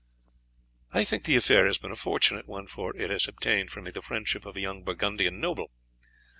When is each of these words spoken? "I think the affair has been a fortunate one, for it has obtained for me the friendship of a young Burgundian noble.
"I 0.91 1.03
think 1.03 1.25
the 1.25 1.35
affair 1.35 1.67
has 1.67 1.77
been 1.77 1.91
a 1.91 1.95
fortunate 1.95 2.47
one, 2.47 2.65
for 2.65 2.95
it 2.97 3.11
has 3.11 3.27
obtained 3.27 3.69
for 3.69 3.83
me 3.83 3.91
the 3.91 4.01
friendship 4.01 4.47
of 4.47 4.57
a 4.57 4.59
young 4.59 4.83
Burgundian 4.83 5.39
noble. 5.39 5.69